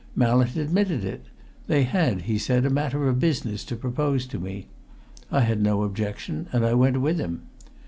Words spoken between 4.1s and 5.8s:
to me. I had